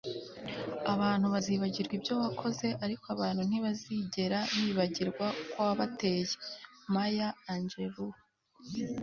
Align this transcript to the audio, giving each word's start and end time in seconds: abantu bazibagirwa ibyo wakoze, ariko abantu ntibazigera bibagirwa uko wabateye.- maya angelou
abantu 0.93 1.25
bazibagirwa 1.33 1.93
ibyo 1.99 2.13
wakoze, 2.23 2.67
ariko 2.85 3.05
abantu 3.15 3.41
ntibazigera 3.47 4.39
bibagirwa 4.63 5.25
uko 5.41 5.57
wabateye.- 5.67 6.23
maya 6.93 7.27
angelou 7.53 8.07